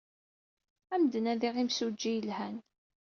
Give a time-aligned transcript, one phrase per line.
[0.93, 2.57] Ad am-d-nadiɣ imsujji yelhan.